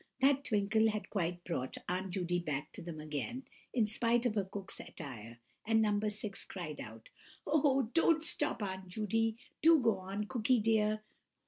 [0.19, 4.45] That twinkle had quite brought Aunt Judy back to them again, in spite of her
[4.45, 5.99] cook's attire, and No.
[6.09, 7.11] 6 cried out:—
[7.45, 7.91] "Oh!
[7.93, 9.37] don't stop, Aunt Judy!
[9.61, 11.01] Do go on, Cooky dear!